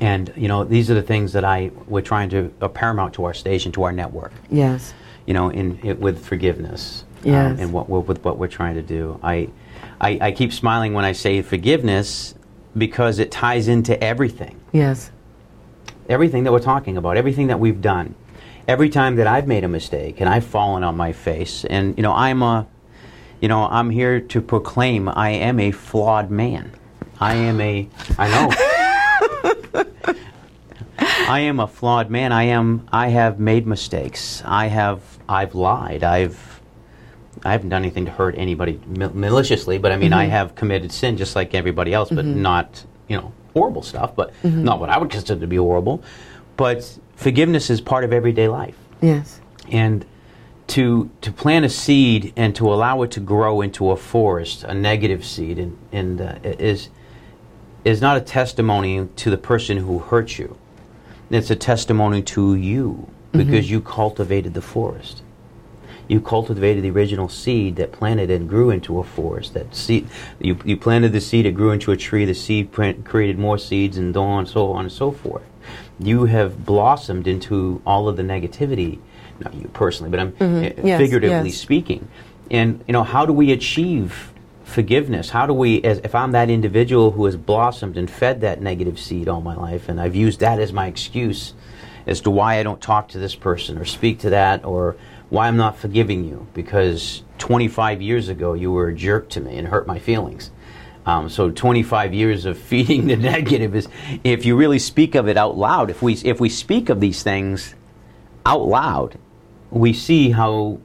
And 0.00 0.32
you 0.36 0.46
know, 0.48 0.64
these 0.64 0.90
are 0.90 0.94
the 0.94 1.02
things 1.02 1.32
that 1.32 1.44
I 1.44 1.70
we're 1.86 2.02
trying 2.02 2.30
to 2.30 2.52
uh, 2.60 2.68
paramount 2.68 3.14
to 3.14 3.24
our 3.24 3.34
station, 3.34 3.72
to 3.72 3.82
our 3.82 3.92
network. 3.92 4.32
Yes. 4.50 4.94
You 5.26 5.34
know, 5.34 5.48
in 5.50 5.78
it, 5.82 5.98
with 5.98 6.24
forgiveness. 6.24 7.04
um, 7.24 7.30
Yes. 7.32 7.58
and 7.60 7.72
what 7.72 7.88
we're, 7.88 7.98
with 8.00 8.24
what 8.24 8.38
we're 8.38 8.46
trying 8.46 8.76
to 8.76 8.82
do. 8.82 9.18
I, 9.24 9.48
I 10.00 10.18
I 10.20 10.32
keep 10.32 10.52
smiling 10.52 10.94
when 10.94 11.04
I 11.04 11.12
say 11.12 11.42
forgiveness 11.42 12.34
because 12.76 13.18
it 13.18 13.32
ties 13.32 13.66
into 13.66 14.00
everything 14.04 14.54
Yes. 14.72 15.10
everything 16.08 16.44
that 16.44 16.52
we're 16.52 16.60
talking 16.60 16.96
about, 16.96 17.16
everything 17.16 17.48
that 17.48 17.58
we've 17.58 17.80
done, 17.80 18.14
every 18.68 18.88
time 18.88 19.16
that 19.16 19.26
I've 19.26 19.48
made 19.48 19.64
a 19.64 19.68
mistake 19.68 20.20
and 20.20 20.28
I've 20.28 20.44
fallen 20.44 20.84
on 20.84 20.96
my 20.96 21.12
face, 21.12 21.64
and 21.64 21.96
you 21.98 22.02
know, 22.04 22.12
I'm 22.12 22.40
a, 22.42 22.66
you 23.40 23.48
know, 23.48 23.64
I'm 23.64 23.90
here 23.90 24.20
to 24.20 24.40
proclaim 24.40 25.08
I 25.08 25.30
am 25.30 25.60
a 25.60 25.70
flawed 25.70 26.30
man. 26.30 26.72
I 27.20 27.34
am 27.34 27.60
a, 27.60 27.88
I 28.18 28.28
know. 28.28 29.84
I 31.28 31.40
am 31.40 31.60
a 31.60 31.66
flawed 31.66 32.10
man. 32.10 32.32
I 32.32 32.44
am. 32.44 32.88
I 32.90 33.08
have 33.08 33.38
made 33.38 33.66
mistakes. 33.66 34.42
I 34.44 34.66
have. 34.66 35.02
I've 35.28 35.54
lied. 35.54 36.02
I've. 36.02 36.60
I 37.44 37.52
haven't 37.52 37.68
done 37.68 37.82
anything 37.82 38.06
to 38.06 38.10
hurt 38.10 38.34
anybody 38.36 38.80
mal- 38.86 39.12
maliciously, 39.14 39.78
but 39.78 39.92
I 39.92 39.96
mean, 39.96 40.12
I 40.12 40.24
mm-hmm. 40.24 40.32
have 40.32 40.54
committed 40.54 40.90
sin 40.90 41.16
just 41.16 41.36
like 41.36 41.54
everybody 41.54 41.94
else, 41.94 42.08
but 42.08 42.24
mm-hmm. 42.24 42.42
not, 42.42 42.84
you 43.06 43.16
know, 43.16 43.32
horrible 43.52 43.82
stuff, 43.82 44.16
but 44.16 44.32
mm-hmm. 44.42 44.64
not 44.64 44.80
what 44.80 44.88
I 44.88 44.98
would 44.98 45.10
consider 45.10 45.40
to 45.40 45.46
be 45.46 45.56
horrible. 45.56 46.02
But 46.56 46.98
forgiveness 47.14 47.70
is 47.70 47.80
part 47.80 48.02
of 48.02 48.12
everyday 48.12 48.48
life 48.48 48.76
Yes. 49.00 49.40
and 49.70 50.04
to 50.68 51.10
to 51.20 51.32
plant 51.32 51.64
a 51.64 51.68
seed 51.68 52.32
and 52.36 52.54
to 52.56 52.72
allow 52.72 53.02
it 53.02 53.10
to 53.12 53.20
grow 53.20 53.60
into 53.60 53.90
a 53.90 53.96
forest, 53.96 54.64
a 54.64 54.74
negative 54.74 55.24
seed, 55.24 55.58
and, 55.58 55.78
and 55.92 56.20
uh, 56.20 56.38
is 56.42 56.88
is 57.84 58.00
not 58.00 58.16
a 58.16 58.20
testimony 58.20 59.08
to 59.16 59.30
the 59.30 59.38
person 59.38 59.78
who 59.78 59.98
hurt 59.98 60.38
you. 60.38 60.56
It's 61.30 61.50
a 61.50 61.56
testimony 61.56 62.22
to 62.22 62.54
you 62.54 63.08
because 63.32 63.70
you 63.70 63.80
cultivated 63.80 64.54
the 64.54 64.62
forest. 64.62 65.22
You 66.08 66.22
cultivated 66.22 66.82
the 66.82 66.90
original 66.90 67.28
seed 67.28 67.76
that 67.76 67.92
planted 67.92 68.30
and 68.30 68.48
grew 68.48 68.70
into 68.70 68.98
a 68.98 69.04
forest. 69.04 69.52
That 69.52 69.74
seed, 69.74 70.08
you, 70.40 70.58
you 70.64 70.76
planted 70.76 71.12
the 71.12 71.20
seed, 71.20 71.44
it 71.44 71.52
grew 71.52 71.70
into 71.70 71.92
a 71.92 71.96
tree. 71.98 72.24
The 72.24 72.34
seed 72.34 72.72
plant, 72.72 73.04
created 73.04 73.38
more 73.38 73.58
seeds, 73.58 73.98
and 73.98 74.14
so 74.14 74.22
on, 74.22 74.46
so 74.46 74.72
on 74.72 74.86
and 74.86 74.92
so 74.92 75.12
forth. 75.12 75.42
You 76.00 76.24
have 76.24 76.64
blossomed 76.64 77.26
into 77.26 77.82
all 77.84 78.08
of 78.08 78.16
the 78.16 78.22
negativity, 78.22 79.00
not 79.40 79.54
you 79.54 79.68
personally, 79.68 80.10
but 80.10 80.20
I'm 80.20 80.34
uh, 80.40 80.70
Yes, 80.82 81.00
figuratively 81.00 81.50
yes. 81.50 81.58
speaking. 81.58 82.08
And 82.50 82.82
you 82.86 82.92
know, 82.92 83.04
how 83.04 83.26
do 83.26 83.32
we 83.32 83.52
achieve 83.52 84.32
forgiveness? 84.64 85.30
How 85.30 85.46
do 85.46 85.52
we, 85.54 85.82
as 85.82 85.98
if 85.98 86.14
I'm 86.14 86.32
that 86.32 86.50
individual 86.50 87.10
who 87.12 87.24
has 87.24 87.36
blossomed 87.36 87.96
and 87.96 88.10
fed 88.10 88.40
that 88.42 88.60
negative 88.60 88.98
seed 88.98 89.28
all 89.28 89.40
my 89.40 89.54
life, 89.54 89.88
and 89.88 90.00
I've 90.00 90.14
used 90.16 90.40
that 90.40 90.58
as 90.58 90.72
my 90.72 90.86
excuse 90.86 91.54
as 92.06 92.20
to 92.22 92.30
why 92.30 92.58
I 92.58 92.62
don't 92.62 92.80
talk 92.80 93.08
to 93.08 93.18
this 93.18 93.34
person 93.34 93.76
or 93.76 93.84
speak 93.84 94.20
to 94.20 94.30
that, 94.30 94.64
or 94.64 94.96
why 95.28 95.46
I'm 95.46 95.58
not 95.58 95.76
forgiving 95.76 96.24
you 96.24 96.46
because 96.54 97.22
25 97.36 98.00
years 98.00 98.30
ago 98.30 98.54
you 98.54 98.72
were 98.72 98.88
a 98.88 98.94
jerk 98.94 99.28
to 99.30 99.40
me 99.40 99.58
and 99.58 99.68
hurt 99.68 99.86
my 99.86 99.98
feelings. 99.98 100.50
Um, 101.04 101.28
so 101.28 101.50
25 101.50 102.14
years 102.14 102.44
of 102.44 102.58
feeding 102.70 103.06
the 103.06 103.16
negative 103.16 103.74
is, 103.74 103.88
if 104.24 104.44
you 104.44 104.56
really 104.56 104.78
speak 104.78 105.14
of 105.14 105.28
it 105.28 105.36
out 105.36 105.56
loud, 105.56 105.90
if 105.90 106.02
we 106.02 106.14
if 106.14 106.40
we 106.40 106.48
speak 106.48 106.88
of 106.88 107.00
these 107.00 107.22
things 107.22 107.74
out 108.46 108.66
loud, 108.66 109.18
we 109.70 109.92
see 109.92 110.30
how 110.30 110.78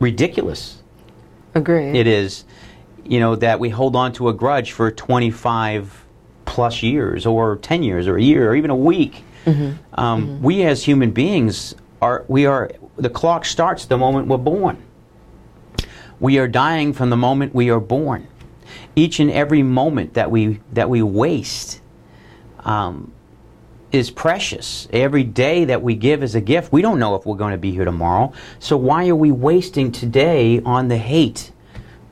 ridiculous 0.00 0.82
Agree. 1.54 1.98
it 1.98 2.06
is, 2.06 2.44
you 3.04 3.20
know, 3.20 3.36
that 3.36 3.60
we 3.60 3.70
hold 3.70 3.94
on 3.96 4.12
to 4.14 4.28
a 4.28 4.32
grudge 4.32 4.72
for 4.72 4.90
25 4.90 6.04
plus 6.44 6.82
years, 6.82 7.26
or 7.26 7.56
10 7.56 7.82
years, 7.82 8.06
or 8.06 8.16
a 8.16 8.22
year, 8.22 8.50
or 8.50 8.54
even 8.54 8.70
a 8.70 8.76
week. 8.76 9.24
Um, 9.94 10.42
We 10.42 10.62
as 10.62 10.84
human 10.84 11.10
beings 11.10 11.74
are, 12.00 12.24
we 12.28 12.46
are, 12.46 12.70
the 12.96 13.10
clock 13.10 13.44
starts 13.44 13.84
the 13.86 13.98
moment 13.98 14.28
we're 14.28 14.38
born. 14.38 14.82
We 16.20 16.38
are 16.38 16.48
dying 16.48 16.92
from 16.92 17.10
the 17.10 17.16
moment 17.16 17.54
we 17.54 17.70
are 17.70 17.80
born. 17.80 18.26
Each 18.96 19.20
and 19.20 19.30
every 19.30 19.62
moment 19.62 20.14
that 20.14 20.30
we 20.30 20.60
that 20.72 20.88
we 20.88 21.02
waste 21.02 21.80
um, 22.60 23.12
is 23.94 24.10
precious. 24.10 24.88
Every 24.92 25.22
day 25.22 25.66
that 25.66 25.80
we 25.80 25.94
give 25.94 26.24
is 26.24 26.34
a 26.34 26.40
gift. 26.40 26.72
We 26.72 26.82
don't 26.82 26.98
know 26.98 27.14
if 27.14 27.24
we're 27.24 27.36
going 27.36 27.52
to 27.52 27.58
be 27.58 27.70
here 27.70 27.84
tomorrow. 27.84 28.32
So 28.58 28.76
why 28.76 29.08
are 29.08 29.14
we 29.14 29.30
wasting 29.30 29.92
today 29.92 30.60
on 30.62 30.88
the 30.88 30.96
hate? 30.96 31.52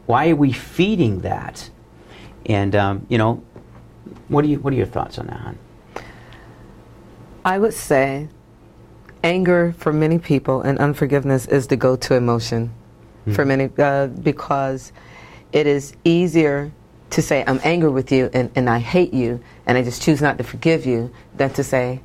Why 0.07 0.31
are 0.31 0.37
we 0.37 0.53
feeding 0.53 1.23
that? 1.23 1.69
And 2.47 2.77
um, 2.77 3.07
you 3.09 3.19
know, 3.19 3.43
what 4.29 4.43
do 4.43 4.49
you 4.49 4.61
what 4.61 4.73
are 4.73 4.77
your 4.77 4.87
thoughts 4.87 5.19
on 5.19 5.27
that? 5.27 5.41
hon? 5.41 5.59
I 7.45 7.59
would 7.59 7.75
say 7.75 8.29
anger 9.25 9.75
for 9.77 9.93
many 9.93 10.19
people 10.21 10.63
and 10.63 10.79
unforgiveness 10.79 11.47
is 11.47 11.67
the 11.67 11.77
go 11.77 11.97
to 11.97 12.15
emotion 12.15 12.73
for 13.33 13.45
many 13.45 13.71
uh, 13.79 14.09
because 14.09 14.93
it 15.53 15.67
is 15.67 15.95
easier 16.05 16.73
to 17.13 17.23
say, 17.23 17.45
I'm 17.47 17.61
angry 17.63 17.91
with 17.91 18.11
you 18.13 18.31
and, 18.33 18.51
and 18.55 18.69
I 18.69 18.79
hate 18.79 19.15
you 19.15 19.41
and 19.67 19.79
I 19.79 19.83
just 19.83 20.03
choose 20.03 20.21
not 20.21 20.39
to 20.39 20.45
forgive 20.45 20.87
you 20.87 21.13
than 21.37 21.51
to 21.55 21.65
say, 21.65 22.01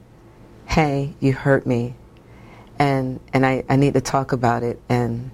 hey, 0.65 1.13
you 1.19 1.33
hurt 1.33 1.65
me 1.65 1.95
and, 2.79 3.19
and 3.33 3.45
I, 3.45 3.63
I 3.69 3.75
need 3.75 3.93
to 3.95 4.01
talk 4.01 4.31
about 4.31 4.63
it 4.63 4.79
and, 4.89 5.31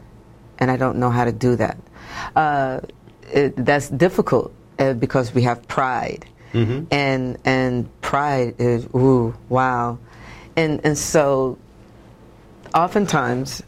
and 0.59 0.71
I 0.71 0.77
don't 0.77 0.97
know 0.97 1.09
how 1.09 1.25
to 1.25 1.31
do 1.31 1.55
that. 1.57 1.77
Uh, 2.35 2.81
it, 3.31 3.55
that's 3.57 3.89
difficult 3.89 4.53
uh, 4.79 4.93
because 4.93 5.33
we 5.33 5.43
have 5.43 5.67
pride. 5.67 6.25
And 6.91 7.39
and 7.45 8.01
pride 8.01 8.55
is 8.59 8.85
ooh 8.93 9.33
wow. 9.49 9.97
And 10.55 10.81
and 10.83 10.95
so 10.95 11.57
oftentimes 12.75 13.63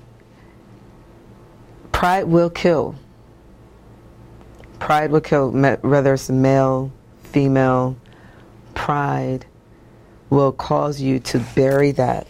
pride 1.92 2.26
will 2.26 2.52
kill 2.52 2.94
pride 4.86 5.12
will 5.12 5.22
kill 5.22 5.52
whether 5.52 6.14
it's 6.14 6.30
male 6.30 6.92
female 7.24 7.98
pride 8.74 9.46
will 10.30 10.52
cause 10.52 11.02
you 11.02 11.20
to 11.20 11.40
bury 11.56 11.92
that 11.92 12.28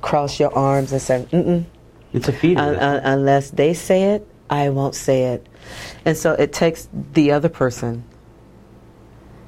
cross 0.00 0.40
your 0.40 0.52
arms 0.54 0.92
and 0.92 1.00
say 1.02 1.26
mm 1.30 1.44
mm. 1.44 1.64
It's 2.12 2.28
a 2.28 2.32
feeder. 2.32 2.60
Un- 2.60 2.76
un- 2.76 3.02
unless 3.04 3.50
they 3.50 3.74
say 3.74 4.14
it, 4.14 4.26
I 4.48 4.70
won't 4.70 4.94
say 4.94 5.24
it. 5.24 5.46
And 6.04 6.16
so 6.16 6.32
it 6.32 6.52
takes 6.52 6.88
the 7.12 7.32
other 7.32 7.48
person 7.48 8.04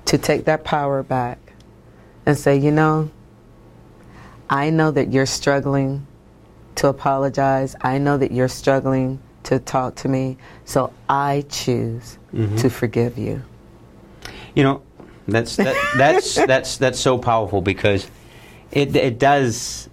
to 0.07 0.19
take 0.19 0.45
that 0.45 0.65
power 0.65 1.03
back 1.03 1.39
and 2.27 2.37
say, 2.37 2.57
you 2.59 2.71
know, 2.71 3.11
I 4.49 4.71
know 4.71 4.91
that 4.91 5.13
you're 5.13 5.27
struggling 5.27 6.07
to 6.77 6.89
apologize. 6.89 7.77
I 7.81 7.99
know 7.99 8.19
that 8.19 8.33
you're 8.33 8.49
struggling 8.49 9.21
to 9.51 9.59
talk 9.59 9.97
to 9.97 10.09
me. 10.09 10.37
So 10.65 10.93
I 11.09 11.45
choose 11.49 12.19
to 12.59 12.71
forgive 12.71 13.19
you. 13.19 13.43
You 14.55 14.63
know, 14.63 14.83
that's 15.27 15.57
that, 15.57 15.77
that's 15.97 16.35
that's 16.47 16.77
that's 16.77 16.99
so 17.01 17.19
powerful 17.19 17.61
because 17.61 18.09
it 18.71 18.95
it 18.97 19.19
does. 19.19 19.89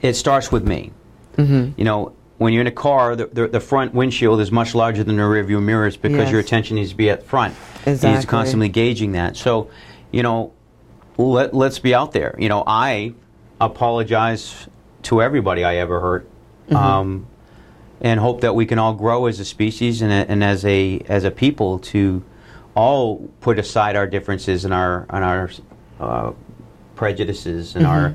It 0.00 0.14
starts 0.14 0.50
with 0.50 0.66
me. 0.66 0.92
Mm-hmm. 1.36 1.78
You 1.78 1.84
know, 1.84 2.14
when 2.38 2.52
you're 2.52 2.60
in 2.62 2.66
a 2.66 2.70
car, 2.72 3.16
the, 3.16 3.26
the, 3.26 3.48
the 3.48 3.60
front 3.60 3.94
windshield 3.94 4.40
is 4.40 4.50
much 4.50 4.74
larger 4.74 5.04
than 5.04 5.16
the 5.16 5.22
rearview 5.22 5.62
mirrors 5.62 5.96
because 5.96 6.18
Yes. 6.18 6.30
your 6.30 6.40
attention 6.40 6.76
needs 6.76 6.90
to 6.90 6.96
be 6.96 7.10
at 7.10 7.20
the 7.20 7.26
front. 7.26 7.54
Need 7.86 8.00
to 8.00 8.26
constantly 8.26 8.68
gauging 8.68 9.12
that. 9.12 9.36
So, 9.36 9.70
you 10.10 10.22
know, 10.22 10.52
let 11.18 11.54
let's 11.54 11.78
be 11.78 11.94
out 11.94 12.12
there. 12.12 12.34
You 12.38 12.48
know, 12.48 12.64
I 12.66 13.14
apologize 13.60 14.68
to 15.04 15.20
everybody 15.22 15.64
I 15.64 15.76
ever 15.76 16.00
hurt. 16.00 16.28
Um, 16.70 17.26
and 18.04 18.20
hope 18.20 18.42
that 18.42 18.54
we 18.54 18.66
can 18.66 18.78
all 18.78 18.92
grow 18.92 19.24
as 19.24 19.40
a 19.40 19.44
species 19.46 20.02
and, 20.02 20.12
a, 20.12 20.30
and 20.30 20.44
as 20.44 20.64
a 20.66 21.00
as 21.08 21.24
a 21.24 21.30
people 21.30 21.78
to 21.78 22.22
all 22.76 23.28
put 23.40 23.58
aside 23.58 23.96
our 23.96 24.06
differences 24.06 24.64
and 24.64 24.74
our 24.74 25.06
and 25.08 25.24
our 25.24 25.50
uh, 25.98 26.32
prejudices 26.94 27.74
and 27.74 27.86
our 27.86 28.14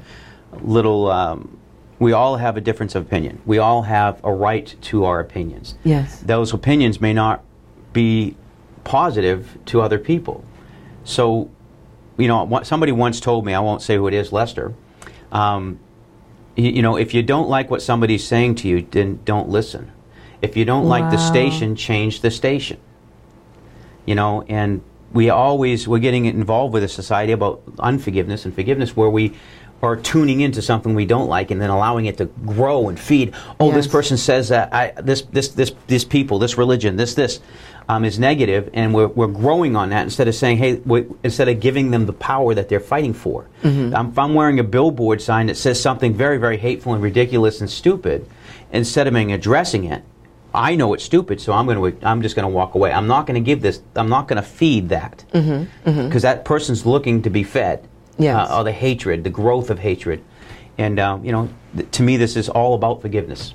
little. 0.62 1.12
Um, 1.12 1.58
we 1.98 2.14
all 2.14 2.38
have 2.38 2.56
a 2.56 2.62
difference 2.62 2.96
of 2.96 3.06
opinion. 3.06 3.42
We 3.46 3.58
all 3.58 3.82
have 3.82 4.24
a 4.24 4.32
right 4.32 4.74
to 4.84 5.04
our 5.04 5.20
opinions. 5.20 5.76
Yes. 5.84 6.22
Those 6.22 6.54
opinions 6.54 7.02
may 7.02 7.12
not 7.12 7.44
be 7.92 8.38
positive 8.86 9.58
to 9.66 9.82
other 9.82 10.00
people. 10.00 10.46
So, 11.04 11.50
you 12.18 12.30
know, 12.30 12.62
somebody 12.64 12.94
once 12.94 13.20
told 13.20 13.46
me, 13.46 13.54
I 13.54 13.60
won't 13.60 13.82
say 13.82 13.98
who 13.98 14.08
it 14.08 14.14
is, 14.14 14.32
Lester. 14.32 14.74
Um, 15.34 15.82
you, 16.56 16.72
you 16.72 16.82
know, 16.82 16.98
if 16.98 17.14
you 17.14 17.24
don't 17.24 17.50
like 17.50 17.70
what 17.70 17.82
somebody's 17.82 18.24
saying 18.24 18.56
to 18.56 18.68
you, 18.68 18.82
then 18.92 19.20
don't 19.26 19.50
listen. 19.50 19.92
If 20.42 20.56
you 20.56 20.66
don't 20.66 20.86
like 20.86 21.12
the 21.12 21.18
station, 21.18 21.76
change 21.76 22.22
the 22.22 22.32
station. 22.32 22.80
You 24.06 24.16
know, 24.16 24.44
and 24.48 24.82
we 25.12 25.30
always 25.30 25.88
we're 25.88 26.00
getting 26.00 26.26
involved 26.26 26.74
with 26.74 26.84
a 26.84 26.88
society 26.88 27.32
about 27.32 27.62
unforgiveness 27.80 28.46
and 28.46 28.54
forgiveness 28.54 28.96
where 28.96 29.10
we 29.10 29.34
or 29.82 29.96
tuning 29.96 30.42
into 30.42 30.62
something 30.62 30.94
we 30.94 31.06
don't 31.06 31.28
like 31.28 31.52
and 31.52 31.62
then 31.62 31.70
allowing 31.70 32.06
it 32.06 32.18
to 32.18 32.26
grow 32.26 32.90
and 32.90 33.00
feed. 33.00 33.34
Oh, 33.60 33.72
this 33.72 33.88
person 33.88 34.18
says 34.18 34.50
that 34.50 34.74
I, 34.74 34.92
this, 35.02 35.22
this, 35.22 35.50
this, 35.50 35.74
this 35.88 36.04
people, 36.04 36.40
this 36.40 36.58
religion, 36.58 36.98
this, 36.98 37.14
this 37.14 37.40
um, 37.88 38.06
is 38.06 38.20
negative, 38.20 38.70
and 38.74 38.94
we're, 38.94 39.08
we're 39.08 39.28
growing 39.28 39.76
on 39.76 39.90
that 39.90 40.04
instead 40.04 40.28
of 40.28 40.36
saying, 40.36 40.58
hey, 40.58 40.76
we, 40.76 41.06
instead 41.24 41.48
of 41.48 41.60
giving 41.60 41.92
them 41.92 42.06
the 42.06 42.14
power 42.14 42.54
that 42.54 42.70
they're 42.70 42.80
fighting 42.80 43.14
for. 43.14 43.48
Um, 43.94 44.10
if 44.10 44.20
I'm 44.20 44.34
wearing 44.34 44.60
a 44.60 44.64
billboard 44.64 45.22
sign 45.22 45.48
that 45.48 45.56
says 45.58 45.82
something 45.82 46.14
very, 46.14 46.38
very 46.38 46.58
hateful 46.58 46.94
and 46.94 47.02
ridiculous 47.02 47.62
and 47.62 47.70
stupid, 47.70 48.30
instead 48.72 49.08
of 49.08 49.14
being 49.14 49.32
addressing 49.32 49.86
it, 49.86 50.04
I 50.54 50.76
know 50.76 50.94
it's 50.94 51.04
stupid, 51.04 51.40
so 51.40 51.54
I'm 51.54 51.68
going 51.68 52.00
to. 52.00 52.08
I'm 52.08 52.24
just 52.24 52.36
going 52.36 52.44
to 52.44 52.50
walk 52.50 52.74
away. 52.74 52.92
I'm 52.92 53.06
not 53.06 53.28
going 53.28 53.36
to 53.36 53.46
give 53.46 53.62
this. 53.62 53.82
I'm 53.96 54.10
not 54.10 54.28
going 54.28 54.42
to 54.42 54.48
feed 54.48 54.90
that 54.90 55.24
because 55.84 56.24
that 56.24 56.44
person's 56.44 56.88
looking 56.88 57.22
to 57.22 57.30
be 57.30 57.44
fed. 57.44 57.88
Yes. 58.20 58.50
Uh, 58.50 58.60
or 58.60 58.64
the 58.64 58.72
hatred, 58.72 59.24
the 59.24 59.30
growth 59.30 59.70
of 59.70 59.80
hatred, 59.80 60.24
and 60.78 61.00
um, 61.00 61.24
you 61.26 61.32
know, 61.32 61.50
th- 61.76 61.90
to 61.92 62.04
me, 62.04 62.18
this 62.18 62.36
is 62.36 62.50
all 62.50 62.74
about 62.76 63.02
forgiveness. 63.02 63.54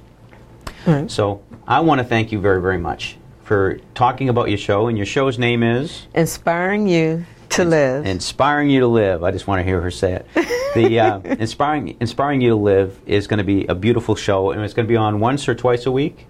Right. 0.86 1.10
So 1.10 1.42
I 1.66 1.80
want 1.80 2.00
to 2.00 2.04
thank 2.04 2.32
you 2.32 2.40
very, 2.40 2.60
very 2.60 2.78
much 2.78 3.16
for 3.42 3.78
talking 3.94 4.28
about 4.28 4.48
your 4.48 4.58
show. 4.58 4.88
And 4.88 4.96
your 4.96 5.06
show's 5.06 5.38
name 5.38 5.62
is 5.62 6.06
Inspiring 6.14 6.88
you 6.88 7.24
to 7.50 7.64
live. 7.64 8.06
Inspiring 8.06 8.70
You 8.70 8.80
to 8.80 8.86
Live. 8.88 9.22
I 9.22 9.30
just 9.30 9.46
want 9.46 9.60
to 9.60 9.64
hear 9.64 9.80
her 9.80 9.90
say 9.90 10.14
it. 10.14 10.26
The 10.74 10.98
uh, 11.00 11.20
Inspiring 11.20 11.96
Inspiring 12.00 12.40
You 12.40 12.50
to 12.50 12.56
Live 12.56 13.00
is 13.06 13.26
going 13.26 13.38
to 13.38 13.44
be 13.44 13.66
a 13.66 13.74
beautiful 13.74 14.14
show, 14.16 14.50
and 14.50 14.60
it's 14.62 14.74
going 14.74 14.86
to 14.86 14.92
be 14.92 14.96
on 14.96 15.20
once 15.20 15.46
or 15.48 15.54
twice 15.54 15.86
a 15.86 15.92
week. 15.92 16.26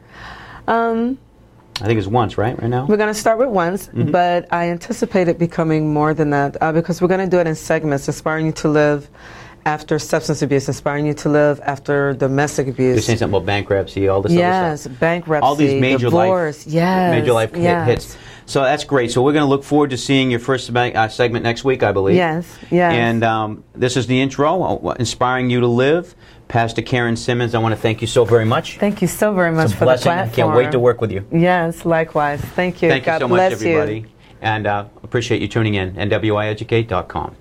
um, 0.69 1.19
I 1.81 1.87
think 1.87 1.99
it's 1.99 2.07
once, 2.07 2.39
right? 2.39 2.59
Right 2.61 2.71
now. 2.71 2.87
We're 2.87 2.97
going 2.97 3.13
to 3.13 3.19
start 3.19 3.39
with 3.39 3.49
once, 3.49 3.89
Mm-hmm. 3.89 4.11
but 4.13 4.53
I 4.53 4.69
anticipate 4.71 5.27
it 5.29 5.39
becoming 5.39 5.93
more 5.93 6.15
than 6.15 6.31
that 6.31 6.57
uh, 6.61 6.73
because 6.73 7.03
we're 7.03 7.09
going 7.09 7.21
to 7.21 7.27
do 7.37 7.41
it 7.41 7.47
in 7.47 7.55
segments, 7.57 8.07
inspiring 8.07 8.47
you 8.47 8.53
to 8.53 8.69
live 8.69 9.09
after 9.67 9.99
substance 9.99 10.43
abuse, 10.43 10.69
inspiring 10.69 11.07
you 11.07 11.15
to 11.15 11.29
live 11.29 11.61
after 11.65 12.13
domestic 12.15 12.69
abuse. 12.69 12.95
You're 12.95 13.03
saying 13.03 13.19
something 13.19 13.37
about 13.37 13.47
bankruptcy, 13.47 14.09
all 14.09 14.23
this 14.23 14.33
Yes, 14.33 14.65
other 14.65 14.77
stuff. 14.77 15.01
bankruptcy, 15.01 15.45
all 15.47 15.57
these 15.57 15.81
major 15.81 16.07
divorce. 16.11 16.67
life, 16.67 16.75
yes, 16.75 17.11
major 17.21 17.33
life 17.33 17.53
hit- 17.55 17.63
yes. 17.63 17.87
hits. 17.89 18.17
So 18.47 18.63
that's 18.63 18.85
great. 18.85 19.11
So 19.11 19.23
we're 19.23 19.33
going 19.33 19.43
to 19.43 19.49
look 19.49 19.65
forward 19.65 19.89
to 19.91 19.97
seeing 19.97 20.31
your 20.31 20.39
first 20.39 20.69
uh, 20.77 21.09
segment 21.09 21.45
next 21.45 21.65
week, 21.65 21.83
I 21.83 21.93
believe. 21.93 22.17
Yes, 22.17 22.47
yes. 22.71 22.93
And 22.93 23.25
um, 23.25 23.65
this 23.75 23.97
is 23.97 24.07
the 24.07 24.21
intro, 24.21 24.63
uh, 24.63 24.91
inspiring 24.99 25.49
you 25.49 25.61
to 25.61 25.67
live. 25.67 26.15
Pastor 26.49 26.83
Karen 26.83 27.17
Simmons, 27.17 27.55
I 27.55 27.59
want 27.59 27.75
to 27.75 27.81
thank 27.81 28.01
you 28.01 28.07
so 28.07 28.25
very 28.25 28.45
much. 28.45 28.79
Thank 28.79 29.03
you 29.03 29.09
so 29.09 29.33
very 29.35 29.51
much 29.53 29.73
for 29.73 29.85
blessing. 29.87 30.05
the 30.11 30.11
I 30.11 30.15
platform. 30.25 30.35
can't 30.49 30.57
wait 30.57 30.73
to 30.73 30.79
work 30.79 31.01
with 31.01 31.11
you. 31.11 31.27
Yes, 31.33 31.85
likewise. 31.85 32.41
Thank 32.41 32.83
you. 32.83 32.89
Thank 32.89 33.05
God 33.05 33.15
you 33.15 33.19
so 33.21 33.29
much, 33.29 33.37
bless 33.39 33.53
everybody. 33.53 34.01
you. 34.01 34.07
And 34.41 34.67
uh, 34.67 34.85
appreciate 35.03 35.41
you 35.41 35.49
tuning 35.49 35.75
in. 35.75 35.95
NWIEducate.com. 35.95 37.37